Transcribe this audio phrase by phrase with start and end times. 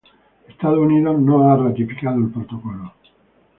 [0.49, 2.91] Estados Unidos no ha ratificado el Protocolo.